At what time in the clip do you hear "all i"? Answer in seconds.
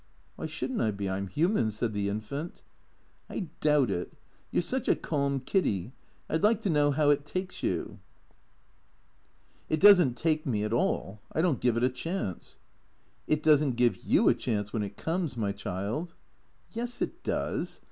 10.73-11.43